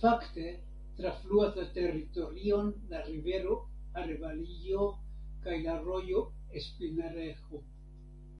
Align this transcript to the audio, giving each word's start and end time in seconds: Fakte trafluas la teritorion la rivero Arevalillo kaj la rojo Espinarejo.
Fakte 0.00 0.42
trafluas 0.98 1.58
la 1.60 1.64
teritorion 1.78 2.70
la 2.92 3.00
rivero 3.08 3.58
Arevalillo 4.04 4.86
kaj 5.48 5.58
la 5.66 5.76
rojo 5.90 6.24
Espinarejo. 6.64 7.66